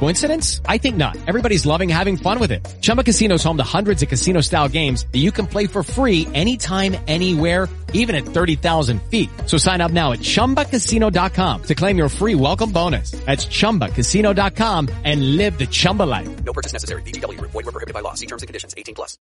Coincidence? 0.00 0.62
I 0.64 0.78
think 0.78 0.96
not. 0.96 1.18
Everybody's 1.28 1.66
loving 1.66 1.90
having 1.90 2.16
fun 2.16 2.40
with 2.40 2.52
it. 2.52 2.66
Chumba 2.80 3.04
Casino 3.04 3.34
is 3.34 3.44
home 3.44 3.58
to 3.58 3.62
hundreds 3.76 4.02
of 4.02 4.08
casino-style 4.08 4.70
games 4.70 5.06
that 5.12 5.18
you 5.18 5.30
can 5.30 5.46
play 5.46 5.66
for 5.66 5.82
free 5.82 6.26
anytime, 6.32 6.96
anywhere, 7.06 7.68
even 7.92 8.14
at 8.14 8.24
30,000 8.24 9.02
feet. 9.10 9.28
So 9.44 9.58
sign 9.58 9.82
up 9.82 9.92
now 9.92 10.12
at 10.12 10.20
ChumbaCasino.com 10.20 11.62
to 11.64 11.74
claim 11.74 11.98
your 11.98 12.08
free 12.08 12.34
welcome 12.34 12.72
bonus. 12.72 13.10
That's 13.26 13.44
ChumbaCasino.com 13.44 14.88
and 15.04 15.36
live 15.36 15.58
the 15.58 15.66
Chumba 15.66 16.04
life. 16.04 16.44
No 16.44 16.54
purchase 16.54 16.72
necessary. 16.72 17.02
BGW. 17.02 17.38
Void 17.42 17.54
were 17.54 17.70
prohibited 17.70 17.92
by 17.92 18.00
law. 18.00 18.14
See 18.14 18.26
terms 18.26 18.42
and 18.42 18.48
conditions. 18.48 18.72
18 18.78 18.94
plus. 18.94 19.18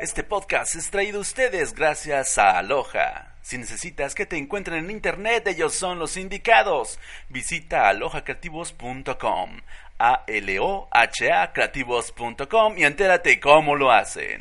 Este 0.00 0.24
podcast 0.24 0.74
es 0.74 0.90
traído 0.90 1.18
a 1.18 1.20
ustedes 1.20 1.72
gracias 1.72 2.36
a 2.36 2.58
Aloha. 2.58 3.36
Si 3.46 3.58
necesitas 3.58 4.16
que 4.16 4.26
te 4.26 4.36
encuentren 4.36 4.84
en 4.84 4.90
internet, 4.90 5.46
ellos 5.46 5.72
son 5.72 6.00
los 6.00 6.16
indicados. 6.16 6.98
Visita 7.28 7.88
alohacreativos.com. 7.88 9.60
A-L-O-H-A 9.98 11.52
creativos.com 11.52 12.78
y 12.78 12.84
entérate 12.84 13.40
cómo 13.40 13.74
lo 13.74 13.90
hacen. 13.90 14.38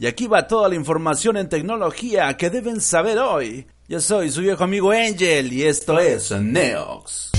Y 0.00 0.06
aquí 0.06 0.26
va 0.26 0.46
toda 0.46 0.68
la 0.68 0.74
información 0.74 1.36
en 1.36 1.48
tecnología 1.48 2.36
que 2.36 2.50
deben 2.50 2.80
saber 2.80 3.18
hoy. 3.18 3.66
Yo 3.86 4.00
soy 4.00 4.30
su 4.30 4.40
viejo 4.40 4.64
amigo 4.64 4.90
Angel 4.90 5.52
y 5.52 5.64
esto 5.64 5.98
es 6.00 6.30
Neox. 6.30 7.32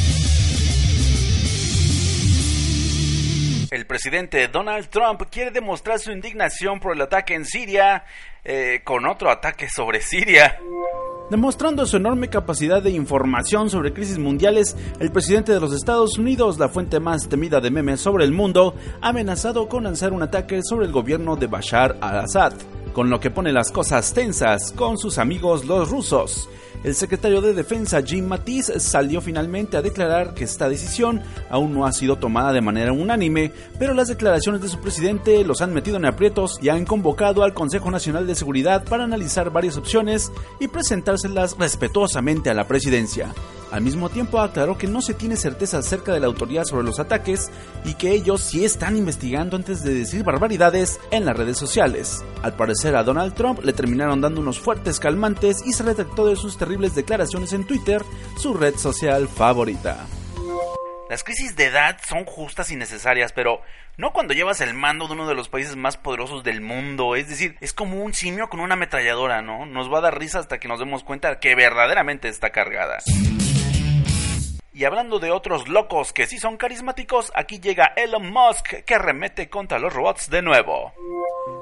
El 3.72 3.86
presidente 3.86 4.48
Donald 4.48 4.88
Trump 4.88 5.24
quiere 5.30 5.52
demostrar 5.52 6.00
su 6.00 6.12
indignación 6.12 6.80
por 6.80 6.96
el 6.96 7.02
ataque 7.02 7.34
en 7.34 7.44
Siria 7.44 8.06
eh, 8.44 8.82
con 8.84 9.06
otro 9.06 9.30
ataque 9.30 9.68
sobre 9.70 10.02
Siria. 10.02 10.58
Demostrando 11.30 11.88
su 11.88 11.98
enorme 11.98 12.30
capacidad 12.30 12.84
de 12.84 12.92
información 12.92 13.72
sobre 13.72 13.94
crisis 13.94 14.20
mundiales, 14.20 14.78
el 15.00 15.12
presidente 15.12 15.52
de 15.52 15.60
los 15.60 15.74
Estados 15.74 16.20
Unidos, 16.20 16.60
la 16.60 16.70
fuente 16.70 17.00
más 17.00 17.28
temida 17.28 17.60
de 17.60 17.72
memes 17.72 18.00
sobre 18.00 18.26
el 18.26 18.32
mundo, 18.32 18.76
ha 19.02 19.10
amenazado 19.10 19.68
con 19.68 19.86
lanzar 19.86 20.14
un 20.14 20.22
ataque 20.22 20.62
sobre 20.64 20.86
el 20.86 20.92
gobierno 20.92 21.36
de 21.36 21.48
Bashar 21.48 21.98
al-Assad, 22.00 22.54
con 22.96 23.10
lo 23.10 23.20
que 23.20 23.30
pone 23.30 23.52
las 23.52 23.72
cosas 23.72 24.14
tensas 24.14 24.72
con 24.72 24.98
sus 24.98 25.18
amigos 25.18 25.66
los 25.66 25.90
rusos. 25.90 26.48
El 26.86 26.96
secretario 26.96 27.42
de 27.42 27.54
Defensa 27.54 28.02
Jim 28.02 28.26
Mattis 28.26 28.72
salió 28.78 29.20
finalmente 29.20 29.76
a 29.76 29.82
declarar 29.82 30.34
que 30.34 30.46
esta 30.46 30.70
decisión 30.70 31.22
aún 31.50 31.74
no 31.74 31.86
ha 31.86 31.92
sido 31.92 32.16
tomada 32.16 32.54
de 32.54 32.62
manera 32.62 32.94
unánime, 32.94 33.52
pero 33.78 33.94
las 33.94 34.08
declaraciones 34.08 34.62
de 34.62 34.70
su 34.70 34.80
presidente 34.80 35.44
los 35.44 35.62
han 35.62 35.74
metido 35.74 35.98
en 35.98 36.06
aprietos 36.06 36.58
y 36.62 36.70
han 36.70 36.86
convocado 36.86 37.44
al 37.44 37.54
Consejo 37.54 37.92
Nacional 37.92 38.28
de 38.28 38.36
Seguridad 38.36 38.86
para 38.86 39.04
analizar 39.04 39.50
varias 39.50 39.76
opciones 39.76 40.32
y 40.62 40.70
presentárselas 40.70 41.58
respetuosamente 41.58 42.50
a 42.50 42.54
la 42.54 42.66
presidencia. 42.66 43.34
Al 43.76 43.82
mismo 43.82 44.10
tiempo 44.10 44.40
aclaró 44.40 44.78
que 44.78 44.88
no 44.88 45.02
se 45.02 45.14
tiene 45.14 45.36
certeza 45.36 45.80
acerca 45.80 46.14
de 46.14 46.22
la 46.22 46.28
autoridad 46.28 46.64
sobre 46.64 46.86
los 46.86 47.02
ataques 47.02 47.52
y 47.84 47.96
que 47.96 48.12
ellos 48.12 48.40
sí 48.40 48.64
están 48.64 48.96
investigando 48.96 49.58
antes 49.58 49.84
de 49.84 49.94
decir 49.94 50.24
barbaridades 50.24 50.98
en 51.12 51.26
las 51.26 51.36
redes 51.36 51.58
sociales. 51.58 52.24
Al 52.42 52.56
parecer 52.56 52.96
a 52.96 53.04
Donald 53.04 53.34
Trump 53.34 53.60
le 53.66 53.74
terminaron 53.74 54.22
dando 54.22 54.40
unos 54.40 54.62
fuertes 54.62 55.02
calmantes 55.02 55.62
y 55.66 55.74
se 55.74 55.84
retractó 55.84 56.26
de 56.26 56.38
sus 56.38 56.58
terribles 56.58 56.96
declaraciones 56.96 57.52
en 57.52 57.68
Twitter, 57.68 58.02
su 58.38 58.54
red 58.54 58.78
social 58.78 59.28
favorita. 59.28 60.06
Las 61.10 61.26
crisis 61.26 61.58
de 61.58 61.66
edad 61.66 61.98
son 62.08 62.24
justas 62.24 62.72
y 62.72 62.78
necesarias, 62.78 63.34
pero 63.34 63.60
no 63.98 64.14
cuando 64.14 64.34
llevas 64.34 64.62
el 64.62 64.74
mando 64.74 65.08
de 65.08 65.14
uno 65.16 65.28
de 65.28 65.36
los 65.36 65.50
países 65.50 65.76
más 65.76 65.98
poderosos 65.98 66.46
del 66.46 66.62
mundo. 66.62 67.18
Es 67.18 67.28
decir, 67.28 67.58
es 67.60 67.74
como 67.74 68.02
un 68.02 68.14
simio 68.14 68.48
con 68.48 68.62
una 68.62 68.76
ametralladora, 68.76 69.42
¿no? 69.42 69.66
Nos 69.66 69.92
va 69.92 69.98
a 69.98 70.02
dar 70.02 70.18
risa 70.18 70.40
hasta 70.40 70.60
que 70.60 70.70
nos 70.70 70.80
demos 70.80 71.04
cuenta 71.04 71.42
que 71.42 71.56
verdaderamente 71.56 72.30
está 72.30 72.52
cargada. 72.52 73.00
Y 74.76 74.84
hablando 74.84 75.20
de 75.20 75.32
otros 75.32 75.70
locos 75.70 76.12
que 76.12 76.28
sí 76.28 76.38
son 76.38 76.58
carismáticos, 76.58 77.32
aquí 77.34 77.62
llega 77.62 77.94
Elon 77.96 78.30
Musk 78.30 78.84
que 78.84 78.98
remete 78.98 79.50
contra 79.50 79.80
los 79.80 79.94
robots 79.94 80.30
de 80.30 80.42
nuevo. 80.42 80.92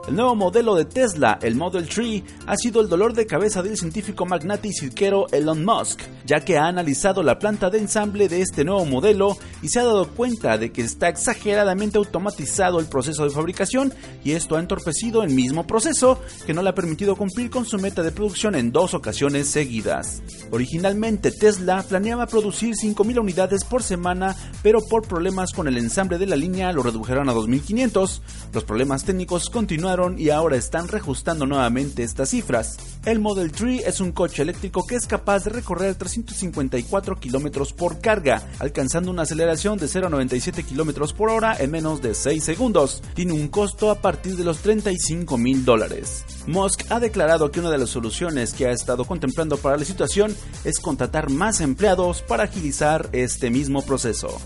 El 0.07 0.15
nuevo 0.15 0.35
modelo 0.35 0.75
de 0.75 0.85
Tesla, 0.85 1.39
el 1.41 1.55
Model 1.55 1.89
3, 1.89 2.23
ha 2.45 2.55
sido 2.55 2.81
el 2.81 2.87
dolor 2.87 3.13
de 3.13 3.25
cabeza 3.25 3.61
del 3.61 3.77
científico 3.77 4.25
magnate 4.25 4.69
y 4.69 4.73
cirquero 4.73 5.27
Elon 5.31 5.65
Musk, 5.65 5.99
ya 6.25 6.39
que 6.39 6.57
ha 6.57 6.67
analizado 6.67 7.21
la 7.21 7.37
planta 7.37 7.69
de 7.69 7.79
ensamble 7.79 8.29
de 8.29 8.41
este 8.41 8.63
nuevo 8.63 8.85
modelo 8.85 9.37
y 9.61 9.67
se 9.67 9.79
ha 9.79 9.83
dado 9.83 10.07
cuenta 10.09 10.57
de 10.57 10.71
que 10.71 10.81
está 10.83 11.09
exageradamente 11.09 11.97
automatizado 11.97 12.79
el 12.79 12.85
proceso 12.85 13.25
de 13.25 13.31
fabricación 13.31 13.93
y 14.23 14.31
esto 14.31 14.55
ha 14.55 14.61
entorpecido 14.61 15.21
el 15.21 15.33
mismo 15.33 15.67
proceso 15.67 16.19
que 16.45 16.53
no 16.53 16.61
le 16.61 16.69
ha 16.69 16.75
permitido 16.75 17.17
cumplir 17.17 17.49
con 17.49 17.65
su 17.65 17.77
meta 17.77 18.03
de 18.03 18.11
producción 18.11 18.55
en 18.55 18.71
dos 18.71 18.93
ocasiones 18.93 19.49
seguidas. 19.49 20.21
Originalmente 20.51 21.31
Tesla 21.31 21.83
planeaba 21.83 22.27
producir 22.27 22.75
5.000 22.75 23.19
unidades 23.19 23.65
por 23.65 23.83
semana, 23.83 24.35
pero 24.61 24.79
por 24.81 25.07
problemas 25.07 25.51
con 25.51 25.67
el 25.67 25.77
ensamble 25.77 26.17
de 26.17 26.27
la 26.27 26.37
línea 26.37 26.71
lo 26.71 26.83
redujeron 26.83 27.27
a 27.29 27.33
2.500. 27.33 28.21
Los 28.53 28.63
problemas 28.63 29.03
técnicos 29.03 29.49
continuaron 29.49 29.72
y 30.17 30.29
ahora 30.29 30.55
están 30.55 30.87
reajustando 30.87 31.47
nuevamente 31.47 32.03
estas 32.03 32.29
cifras. 32.29 32.77
El 33.05 33.19
Model 33.19 33.51
3 33.51 33.87
es 33.87 34.01
un 34.01 34.11
coche 34.11 34.43
eléctrico 34.43 34.85
que 34.87 34.95
es 34.95 35.07
capaz 35.07 35.43
de 35.43 35.49
recorrer 35.49 35.95
354 35.95 37.15
km 37.19 37.73
por 37.73 37.99
carga, 37.99 38.43
alcanzando 38.59 39.09
una 39.09 39.23
aceleración 39.23 39.79
de 39.79 39.87
0,97 39.87 40.63
km 40.63 41.13
por 41.13 41.29
hora 41.31 41.57
en 41.59 41.71
menos 41.71 42.03
de 42.03 42.13
6 42.13 42.43
segundos. 42.43 43.01
Tiene 43.15 43.33
un 43.33 43.47
costo 43.47 43.89
a 43.89 43.99
partir 43.99 44.35
de 44.37 44.43
los 44.43 44.59
35 44.59 45.37
mil 45.37 45.65
dólares. 45.65 46.23
Musk 46.45 46.83
ha 46.91 46.99
declarado 46.99 47.51
que 47.51 47.59
una 47.59 47.71
de 47.71 47.79
las 47.79 47.89
soluciones 47.89 48.53
que 48.53 48.67
ha 48.67 48.71
estado 48.71 49.05
contemplando 49.05 49.57
para 49.57 49.77
la 49.77 49.85
situación 49.85 50.35
es 50.63 50.79
contratar 50.79 51.31
más 51.31 51.61
empleados 51.61 52.21
para 52.21 52.43
agilizar 52.43 53.09
este 53.11 53.49
mismo 53.49 53.81
proceso. 53.81 54.39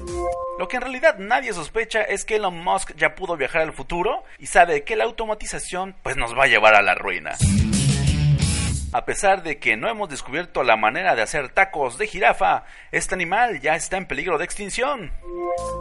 Lo 0.59 0.67
que 0.67 0.77
en 0.77 0.81
realidad 0.81 1.17
nadie 1.19 1.53
sospecha 1.53 2.01
es 2.01 2.25
que 2.25 2.37
Elon 2.37 2.63
Musk 2.63 2.95
ya 2.95 3.13
pudo 3.13 3.37
viajar 3.37 3.61
al 3.61 3.73
futuro 3.73 4.23
y 4.39 4.47
sabe 4.47 4.83
que 4.83 4.95
la 4.95 5.03
automatización 5.03 5.95
pues 6.01 6.17
nos 6.17 6.33
va 6.33 6.45
a 6.45 6.47
llevar 6.47 6.73
a 6.73 6.81
la 6.81 6.95
ruina. 6.95 7.35
A 8.91 9.05
pesar 9.05 9.43
de 9.43 9.59
que 9.59 9.77
no 9.77 9.87
hemos 9.87 10.09
descubierto 10.09 10.63
la 10.63 10.75
manera 10.75 11.13
de 11.13 11.21
hacer 11.21 11.49
tacos 11.49 11.99
de 11.99 12.07
jirafa, 12.07 12.63
este 12.91 13.13
animal 13.13 13.61
ya 13.61 13.75
está 13.75 13.97
en 13.97 14.07
peligro 14.07 14.39
de 14.39 14.45
extinción. 14.45 15.11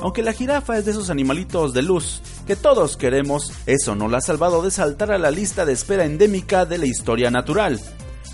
Aunque 0.02 0.22
la 0.22 0.34
jirafa 0.34 0.76
es 0.76 0.84
de 0.84 0.90
esos 0.90 1.08
animalitos 1.08 1.72
de 1.72 1.82
luz 1.82 2.20
que 2.46 2.56
todos 2.56 2.98
queremos, 2.98 3.52
eso 3.66 3.94
no 3.94 4.08
la 4.08 4.18
ha 4.18 4.20
salvado 4.20 4.60
de 4.60 4.70
saltar 4.70 5.10
a 5.10 5.18
la 5.18 5.30
lista 5.30 5.64
de 5.64 5.72
espera 5.72 6.04
endémica 6.04 6.66
de 6.66 6.78
la 6.78 6.86
historia 6.86 7.30
natural. 7.30 7.80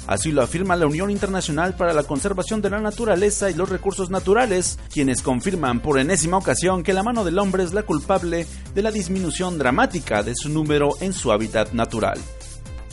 Así 0.06 0.32
lo 0.32 0.42
afirma 0.42 0.76
la 0.76 0.86
Unión 0.86 1.10
Internacional 1.10 1.74
para 1.74 1.92
la 1.92 2.02
Conservación 2.02 2.60
de 2.60 2.70
la 2.70 2.80
Naturaleza 2.80 3.50
y 3.50 3.54
los 3.54 3.68
Recursos 3.68 4.10
Naturales, 4.10 4.78
quienes 4.92 5.22
confirman 5.22 5.80
por 5.80 5.98
enésima 5.98 6.36
ocasión 6.36 6.82
que 6.82 6.92
la 6.92 7.02
mano 7.02 7.24
del 7.24 7.38
hombre 7.38 7.62
es 7.62 7.72
la 7.72 7.84
culpable 7.84 8.46
de 8.74 8.82
la 8.82 8.90
disminución 8.90 9.58
dramática 9.58 10.22
de 10.22 10.34
su 10.34 10.48
número 10.48 10.96
en 11.00 11.12
su 11.12 11.32
hábitat 11.32 11.72
natural. 11.72 12.18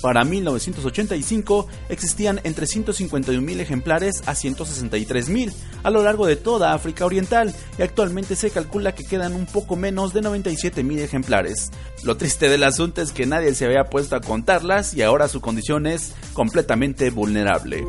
Para 0.01 0.23
1985 0.23 1.67
existían 1.89 2.39
entre 2.43 2.65
151.000 2.65 3.59
ejemplares 3.59 4.23
a 4.25 4.33
163.000 4.33 5.53
a 5.83 5.89
lo 5.89 6.03
largo 6.03 6.25
de 6.25 6.35
toda 6.35 6.73
África 6.73 7.05
Oriental 7.05 7.53
y 7.77 7.81
actualmente 7.81 8.35
se 8.35 8.51
calcula 8.51 8.95
que 8.95 9.05
quedan 9.05 9.35
un 9.35 9.45
poco 9.45 9.75
menos 9.75 10.13
de 10.13 10.21
97.000 10.21 10.99
ejemplares. 10.99 11.71
Lo 12.03 12.17
triste 12.17 12.49
del 12.49 12.63
asunto 12.63 13.01
es 13.01 13.11
que 13.11 13.25
nadie 13.25 13.53
se 13.53 13.65
había 13.65 13.85
puesto 13.85 14.15
a 14.15 14.21
contarlas 14.21 14.93
y 14.93 15.01
ahora 15.01 15.27
su 15.27 15.41
condición 15.41 15.87
es 15.87 16.13
completamente 16.33 17.09
vulnerable 17.09 17.85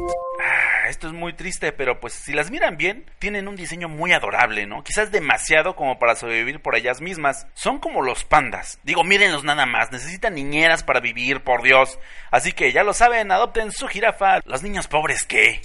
esto 0.91 1.07
es 1.07 1.13
muy 1.13 1.33
triste, 1.33 1.73
pero 1.73 2.01
pues 2.01 2.13
si 2.13 2.33
las 2.33 2.51
miran 2.51 2.77
bien, 2.77 3.07
tienen 3.21 3.47
un 3.47 3.55
diseño 3.55 3.89
muy 3.89 4.13
adorable, 4.13 4.67
¿no? 4.67 4.83
Quizás 4.83 5.13
demasiado 5.13 5.77
como 5.77 5.99
para 5.99 6.17
sobrevivir 6.17 6.61
por 6.61 6.75
ellas 6.75 7.01
mismas. 7.01 7.47
Son 7.55 7.79
como 7.79 8.03
los 8.03 8.25
pandas. 8.25 8.81
Digo, 8.83 9.05
mírenlos 9.05 9.45
nada 9.45 9.67
más, 9.67 9.93
necesitan 9.93 10.35
niñeras 10.35 10.83
para 10.83 11.01
vivir, 11.01 11.43
por 11.43 11.63
Dios. 11.63 11.99
Así 12.33 12.53
que 12.53 12.73
ya 12.73 12.83
lo 12.83 12.93
saben, 12.93 13.31
adopten 13.31 13.71
su 13.71 13.87
jirafa. 13.87 14.41
Los 14.45 14.63
niños 14.65 14.89
pobres, 14.89 15.25
¿qué? 15.25 15.61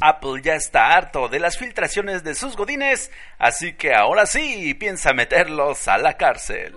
Apple 0.00 0.40
ya 0.42 0.54
está 0.54 0.96
harto 0.96 1.28
de 1.28 1.40
las 1.40 1.58
filtraciones 1.58 2.24
de 2.24 2.34
sus 2.34 2.56
godines, 2.56 3.10
así 3.38 3.74
que 3.74 3.94
ahora 3.94 4.26
sí 4.26 4.74
piensa 4.74 5.12
meterlos 5.12 5.88
a 5.88 5.98
la 5.98 6.16
cárcel. 6.16 6.74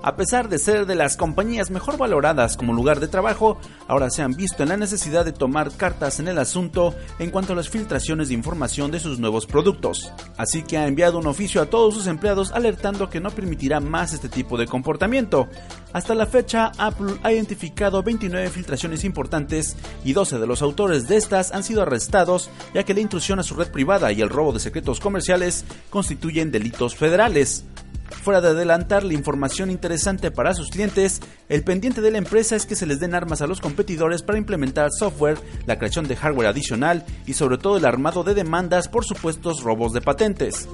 A 0.00 0.14
pesar 0.14 0.48
de 0.48 0.58
ser 0.58 0.86
de 0.86 0.94
las 0.94 1.16
compañías 1.16 1.70
mejor 1.70 1.98
valoradas 1.98 2.56
como 2.56 2.72
lugar 2.72 3.00
de 3.00 3.08
trabajo, 3.08 3.58
ahora 3.88 4.10
se 4.10 4.22
han 4.22 4.34
visto 4.34 4.62
en 4.62 4.68
la 4.68 4.76
necesidad 4.76 5.24
de 5.24 5.32
tomar 5.32 5.72
cartas 5.72 6.20
en 6.20 6.28
el 6.28 6.38
asunto 6.38 6.94
en 7.18 7.30
cuanto 7.30 7.52
a 7.52 7.56
las 7.56 7.68
filtraciones 7.68 8.28
de 8.28 8.34
información 8.34 8.92
de 8.92 9.00
sus 9.00 9.18
nuevos 9.18 9.46
productos. 9.46 10.12
Así 10.36 10.62
que 10.62 10.78
ha 10.78 10.86
enviado 10.86 11.18
un 11.18 11.26
oficio 11.26 11.60
a 11.60 11.66
todos 11.66 11.94
sus 11.94 12.06
empleados 12.06 12.52
alertando 12.52 13.10
que 13.10 13.18
no 13.18 13.30
permitirá 13.30 13.80
más 13.80 14.12
este 14.12 14.28
tipo 14.28 14.56
de 14.56 14.68
comportamiento. 14.68 15.48
Hasta 15.92 16.14
la 16.14 16.26
fecha, 16.26 16.70
Apple 16.78 17.16
ha 17.24 17.32
identificado 17.32 18.02
29 18.02 18.50
filtraciones 18.50 19.02
importantes 19.02 19.76
y 20.04 20.12
12 20.12 20.38
de 20.38 20.46
los 20.46 20.62
autores 20.62 21.08
de 21.08 21.16
estas 21.16 21.50
han 21.50 21.64
sido 21.64 21.82
arrestados 21.82 22.50
ya 22.72 22.84
que 22.84 22.94
la 22.94 23.00
intrusión 23.00 23.40
a 23.40 23.42
su 23.42 23.56
red 23.56 23.70
privada 23.72 24.12
y 24.12 24.20
el 24.20 24.30
robo 24.30 24.52
de 24.52 24.60
secretos 24.60 25.00
comerciales 25.00 25.64
constituyen 25.90 26.52
delitos 26.52 26.94
federales. 26.94 27.64
Fuera 28.10 28.40
de 28.40 28.48
adelantar 28.48 29.04
la 29.04 29.14
información 29.14 29.70
interesante 29.70 30.30
para 30.30 30.54
sus 30.54 30.70
clientes, 30.70 31.20
el 31.48 31.64
pendiente 31.64 32.00
de 32.00 32.10
la 32.10 32.18
empresa 32.18 32.56
es 32.56 32.66
que 32.66 32.74
se 32.74 32.86
les 32.86 33.00
den 33.00 33.14
armas 33.14 33.42
a 33.42 33.46
los 33.46 33.60
competidores 33.60 34.22
para 34.22 34.38
implementar 34.38 34.88
software, 34.90 35.38
la 35.66 35.78
creación 35.78 36.08
de 36.08 36.16
hardware 36.16 36.48
adicional 36.48 37.04
y 37.26 37.34
sobre 37.34 37.58
todo 37.58 37.76
el 37.76 37.86
armado 37.86 38.24
de 38.24 38.34
demandas 38.34 38.88
por 38.88 39.04
supuestos 39.04 39.62
robos 39.62 39.92
de 39.92 40.00
patentes. 40.00 40.68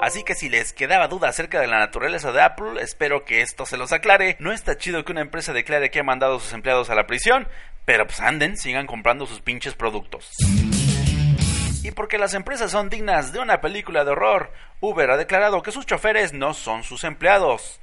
Así 0.00 0.22
que 0.24 0.34
si 0.34 0.48
les 0.48 0.72
quedaba 0.72 1.08
duda 1.08 1.28
acerca 1.28 1.60
de 1.60 1.66
la 1.66 1.78
naturaleza 1.78 2.30
de 2.30 2.42
Apple, 2.42 2.80
espero 2.80 3.24
que 3.24 3.40
esto 3.40 3.66
se 3.66 3.76
los 3.76 3.92
aclare. 3.92 4.36
No 4.40 4.52
está 4.52 4.76
chido 4.76 5.04
que 5.04 5.12
una 5.12 5.22
empresa 5.22 5.52
declare 5.52 5.90
que 5.90 6.00
ha 6.00 6.04
mandado 6.04 6.36
a 6.36 6.40
sus 6.40 6.52
empleados 6.52 6.90
a 6.90 6.94
la 6.94 7.06
prisión, 7.06 7.48
pero 7.84 8.06
pues 8.06 8.20
anden, 8.20 8.56
sigan 8.56 8.86
comprando 8.86 9.26
sus 9.26 9.40
pinches 9.40 9.74
productos. 9.74 10.30
Y 11.82 11.90
porque 11.92 12.18
las 12.18 12.34
empresas 12.34 12.70
son 12.70 12.88
dignas 12.88 13.32
de 13.32 13.38
una 13.38 13.60
película 13.60 14.04
de 14.04 14.10
horror, 14.10 14.50
Uber 14.80 15.10
ha 15.10 15.16
declarado 15.16 15.62
que 15.62 15.72
sus 15.72 15.86
choferes 15.86 16.32
no 16.32 16.52
son 16.52 16.82
sus 16.82 17.04
empleados. 17.04 17.80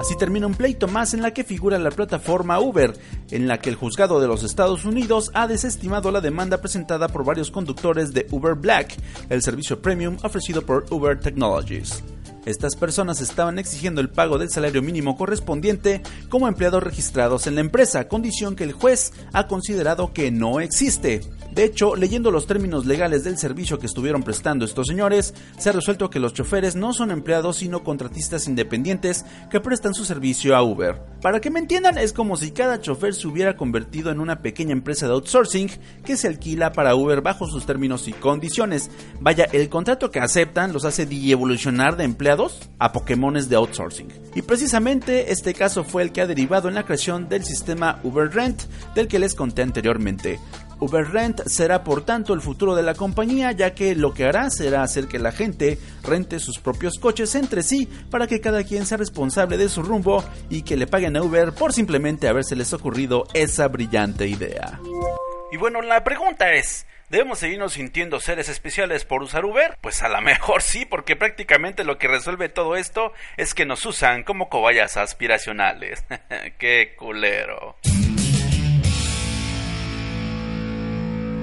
Así 0.00 0.16
termina 0.16 0.46
un 0.46 0.54
pleito 0.54 0.88
más 0.88 1.12
en 1.12 1.20
la 1.20 1.32
que 1.32 1.44
figura 1.44 1.78
la 1.78 1.90
plataforma 1.90 2.58
Uber, 2.60 2.94
en 3.30 3.46
la 3.46 3.58
que 3.58 3.68
el 3.68 3.76
juzgado 3.76 4.20
de 4.20 4.28
los 4.28 4.42
Estados 4.42 4.84
Unidos 4.84 5.30
ha 5.34 5.46
desestimado 5.46 6.10
la 6.10 6.20
demanda 6.22 6.58
presentada 6.58 7.08
por 7.08 7.24
varios 7.24 7.50
conductores 7.50 8.12
de 8.12 8.26
Uber 8.30 8.54
Black, 8.54 8.96
el 9.28 9.42
servicio 9.42 9.82
premium 9.82 10.16
ofrecido 10.22 10.64
por 10.64 10.86
Uber 10.90 11.20
Technologies. 11.20 12.02
Estas 12.46 12.74
personas 12.74 13.20
estaban 13.20 13.58
exigiendo 13.58 14.00
el 14.00 14.08
pago 14.08 14.38
del 14.38 14.48
salario 14.48 14.80
mínimo 14.80 15.16
correspondiente 15.16 16.00
como 16.30 16.48
empleados 16.48 16.82
registrados 16.82 17.46
en 17.46 17.56
la 17.56 17.60
empresa, 17.60 18.08
condición 18.08 18.56
que 18.56 18.64
el 18.64 18.72
juez 18.72 19.12
ha 19.34 19.46
considerado 19.46 20.14
que 20.14 20.30
no 20.30 20.60
existe. 20.60 21.20
De 21.52 21.64
hecho, 21.64 21.96
leyendo 21.96 22.30
los 22.30 22.46
términos 22.46 22.86
legales 22.86 23.24
del 23.24 23.38
servicio 23.38 23.78
que 23.78 23.86
estuvieron 23.86 24.22
prestando 24.22 24.64
estos 24.64 24.86
señores, 24.86 25.34
se 25.58 25.68
ha 25.68 25.72
resuelto 25.72 26.08
que 26.08 26.20
los 26.20 26.32
choferes 26.32 26.76
no 26.76 26.92
son 26.92 27.10
empleados 27.10 27.56
sino 27.58 27.82
contratistas 27.82 28.46
independientes 28.46 29.24
que 29.50 29.60
prestan 29.60 29.94
su 29.94 30.04
servicio 30.04 30.56
a 30.56 30.62
Uber. 30.62 31.00
Para 31.20 31.40
que 31.40 31.50
me 31.50 31.58
entiendan, 31.58 31.98
es 31.98 32.12
como 32.12 32.36
si 32.36 32.52
cada 32.52 32.80
chofer 32.80 33.14
se 33.14 33.28
hubiera 33.28 33.56
convertido 33.56 34.10
en 34.10 34.20
una 34.20 34.40
pequeña 34.42 34.72
empresa 34.72 35.06
de 35.06 35.12
outsourcing 35.12 35.70
que 36.04 36.16
se 36.16 36.28
alquila 36.28 36.72
para 36.72 36.94
Uber 36.94 37.20
bajo 37.20 37.46
sus 37.46 37.66
términos 37.66 38.08
y 38.08 38.12
condiciones. 38.12 38.90
Vaya, 39.20 39.46
el 39.52 39.68
contrato 39.68 40.10
que 40.10 40.20
aceptan 40.20 40.72
los 40.72 40.84
hace 40.84 41.06
evolucionar 41.10 41.96
de 41.96 42.04
empleados 42.04 42.70
a 42.78 42.92
Pokémones 42.92 43.48
de 43.48 43.56
outsourcing. 43.56 44.08
Y 44.34 44.42
precisamente 44.42 45.32
este 45.32 45.54
caso 45.54 45.84
fue 45.84 46.02
el 46.02 46.12
que 46.12 46.20
ha 46.20 46.26
derivado 46.26 46.68
en 46.68 46.74
la 46.74 46.84
creación 46.84 47.28
del 47.28 47.44
sistema 47.44 48.00
Uber 48.04 48.30
Rent 48.30 48.62
del 48.94 49.08
que 49.08 49.18
les 49.18 49.34
conté 49.34 49.62
anteriormente. 49.62 50.38
UberRent 50.80 51.42
será 51.46 51.84
por 51.84 52.04
tanto 52.04 52.34
el 52.34 52.40
futuro 52.40 52.74
de 52.74 52.82
la 52.82 52.94
compañía 52.94 53.52
ya 53.52 53.74
que 53.74 53.94
lo 53.94 54.12
que 54.14 54.24
hará 54.24 54.50
será 54.50 54.82
hacer 54.82 55.06
que 55.06 55.18
la 55.18 55.32
gente 55.32 55.78
rente 56.02 56.38
sus 56.38 56.58
propios 56.58 56.98
coches 56.98 57.34
entre 57.34 57.62
sí 57.62 57.88
para 58.10 58.26
que 58.26 58.40
cada 58.40 58.64
quien 58.64 58.86
sea 58.86 58.98
responsable 58.98 59.56
de 59.56 59.68
su 59.68 59.82
rumbo 59.82 60.24
y 60.48 60.62
que 60.62 60.76
le 60.76 60.86
paguen 60.86 61.16
a 61.16 61.22
Uber 61.22 61.52
por 61.52 61.72
simplemente 61.72 62.28
habérseles 62.28 62.72
ocurrido 62.72 63.24
esa 63.34 63.68
brillante 63.68 64.26
idea. 64.26 64.80
Y 65.52 65.56
bueno, 65.56 65.82
la 65.82 66.04
pregunta 66.04 66.52
es, 66.52 66.86
¿Debemos 67.10 67.40
seguirnos 67.40 67.72
sintiendo 67.72 68.20
seres 68.20 68.48
especiales 68.48 69.04
por 69.04 69.20
usar 69.24 69.44
Uber? 69.44 69.76
Pues 69.80 70.00
a 70.04 70.08
lo 70.08 70.20
mejor 70.20 70.62
sí, 70.62 70.84
porque 70.84 71.16
prácticamente 71.16 71.82
lo 71.82 71.98
que 71.98 72.06
resuelve 72.06 72.48
todo 72.48 72.76
esto 72.76 73.12
es 73.36 73.52
que 73.52 73.66
nos 73.66 73.84
usan 73.84 74.22
como 74.22 74.48
cobayas 74.48 74.96
aspiracionales. 74.96 76.04
¡Qué 76.58 76.94
culero! 76.96 77.74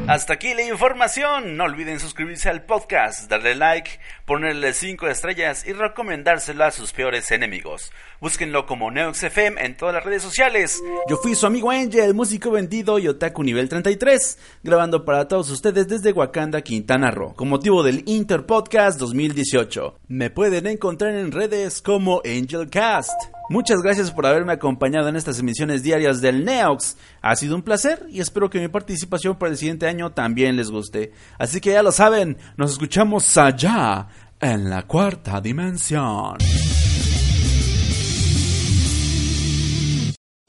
Hasta 0.07 0.33
aquí 0.33 0.53
la 0.53 0.63
información. 0.63 1.57
No 1.57 1.65
olviden 1.65 1.99
suscribirse 1.99 2.47
al 2.47 2.63
podcast, 2.63 3.29
darle 3.29 3.55
like, 3.55 3.99
ponerle 4.25 4.71
5 4.71 5.05
estrellas 5.09 5.67
y 5.67 5.73
recomendárselo 5.73 6.63
a 6.63 6.71
sus 6.71 6.93
peores 6.93 7.29
enemigos. 7.31 7.91
Búsquenlo 8.21 8.65
como 8.65 8.89
NeoxFM 8.89 9.59
en 9.59 9.75
todas 9.75 9.95
las 9.95 10.05
redes 10.05 10.23
sociales. 10.23 10.81
Yo 11.09 11.17
fui 11.17 11.35
su 11.35 11.45
amigo 11.45 11.71
Angel, 11.71 12.13
músico 12.13 12.51
vendido 12.51 12.99
y 12.99 13.09
otaku 13.09 13.43
nivel 13.43 13.67
33, 13.67 14.39
grabando 14.63 15.03
para 15.03 15.27
todos 15.27 15.49
ustedes 15.49 15.89
desde 15.89 16.13
Wakanda, 16.13 16.61
Quintana 16.61 17.11
Roo, 17.11 17.33
con 17.35 17.49
motivo 17.49 17.83
del 17.83 18.03
Inter 18.05 18.45
Podcast 18.45 18.97
2018. 18.99 19.99
Me 20.07 20.29
pueden 20.29 20.67
encontrar 20.67 21.15
en 21.15 21.33
redes 21.33 21.81
como 21.81 22.21
AngelCast. 22.23 23.36
Muchas 23.49 23.81
gracias 23.81 24.11
por 24.11 24.25
haberme 24.25 24.53
acompañado 24.53 25.07
en 25.07 25.15
estas 25.15 25.39
emisiones 25.39 25.83
diarias 25.83 26.21
del 26.21 26.43
Neox. 26.43 26.97
Ha 27.21 27.35
sido 27.35 27.55
un 27.55 27.61
placer 27.61 28.05
y 28.09 28.19
espero 28.19 28.49
que 28.49 28.59
mi 28.59 28.67
participación 28.67 29.37
para 29.37 29.51
el 29.51 29.57
siguiente 29.57 29.87
año 29.87 30.11
también 30.11 30.55
les 30.55 30.69
guste. 30.69 31.13
Así 31.39 31.61
que 31.61 31.71
ya 31.71 31.83
lo 31.83 31.91
saben, 31.91 32.37
nos 32.57 32.73
escuchamos 32.73 33.37
allá, 33.37 34.07
en 34.39 34.69
la 34.69 34.83
cuarta 34.83 35.41
dimensión. 35.41 36.37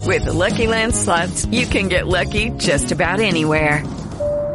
With 0.06 0.26
Lucky 0.26 0.66
Land 0.66 0.94
you 1.50 1.66
can 1.66 1.88
get 1.88 2.06
lucky 2.06 2.50
just 2.58 2.92
about 2.92 3.20
anywhere. 3.20 3.82